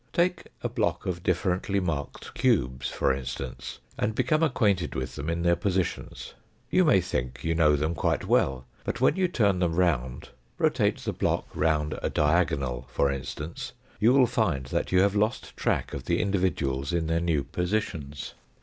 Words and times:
Take 0.13 0.47
a 0.63 0.67
block 0.67 1.05
of 1.05 1.21
differently 1.21 1.79
marked 1.79 2.33
cubes, 2.33 2.89
for 2.89 3.13
instance, 3.13 3.77
and 3.99 4.15
become 4.15 4.41
ac 4.41 4.53
quainted 4.55 4.95
with 4.95 5.13
them 5.15 5.29
in 5.29 5.43
their 5.43 5.55
positions. 5.55 6.33
You 6.71 6.83
may 6.85 6.99
think 7.01 7.43
you 7.43 7.53
know 7.53 7.75
them 7.75 7.93
quite 7.93 8.25
well, 8.25 8.65
but 8.83 8.99
when 8.99 9.15
you 9.15 9.27
turn 9.27 9.59
them 9.59 9.75
round 9.75 10.29
rotate 10.57 10.97
the 10.97 11.13
block 11.13 11.45
round 11.53 11.99
a 12.01 12.09
diagonal, 12.09 12.87
for 12.91 13.11
instance 13.11 13.73
you 13.99 14.11
will 14.11 14.25
find 14.25 14.65
that 14.65 14.91
you 14.91 15.01
have 15.01 15.13
lost 15.15 15.55
track 15.55 15.93
of 15.93 16.05
the 16.05 16.19
individuals 16.19 16.91
in 16.91 17.05
their 17.05 17.21
new 17.21 17.43
positions. 17.43 18.33